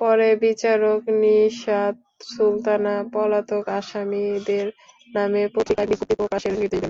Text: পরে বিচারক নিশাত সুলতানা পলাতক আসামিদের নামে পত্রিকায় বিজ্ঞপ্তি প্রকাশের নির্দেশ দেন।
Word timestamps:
পরে 0.00 0.28
বিচারক 0.44 1.00
নিশাত 1.20 1.96
সুলতানা 2.26 2.94
পলাতক 3.12 3.64
আসামিদের 3.78 4.66
নামে 5.08 5.42
পত্রিকায় 5.54 5.88
বিজ্ঞপ্তি 5.90 6.14
প্রকাশের 6.20 6.52
নির্দেশ 6.54 6.70
দেন। 6.74 6.88